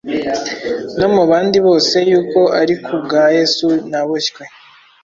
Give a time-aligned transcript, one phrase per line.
[0.99, 4.43] no mu bandi bose, yuko ari ku bwa Yesu naboshywe;